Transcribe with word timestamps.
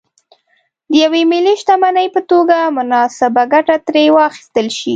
د 0.89 0.91
یوې 1.03 1.21
ملي 1.31 1.53
شتمنۍ 1.61 2.07
په 2.15 2.21
توګه 2.31 2.57
مناسبه 2.77 3.43
ګټه 3.53 3.75
ترې 3.87 4.05
واخیستل 4.17 4.67
شي. 4.77 4.89